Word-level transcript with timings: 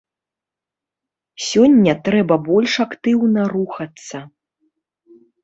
Сёння 1.49 1.93
трэба 2.07 2.35
больш 2.49 2.73
актыўна 2.87 3.41
рухацца. 3.53 4.17